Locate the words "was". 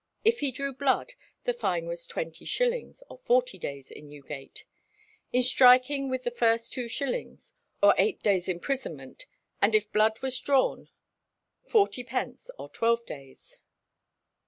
1.85-2.07, 10.23-10.39